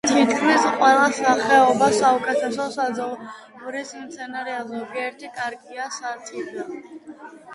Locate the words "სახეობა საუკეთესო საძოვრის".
1.17-3.91